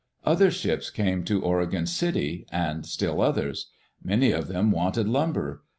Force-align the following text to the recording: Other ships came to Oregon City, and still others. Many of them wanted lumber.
Other 0.25 0.49
ships 0.49 0.89
came 0.89 1.23
to 1.25 1.43
Oregon 1.43 1.85
City, 1.85 2.47
and 2.51 2.87
still 2.87 3.21
others. 3.21 3.69
Many 4.03 4.31
of 4.31 4.47
them 4.47 4.71
wanted 4.71 5.07
lumber. 5.07 5.61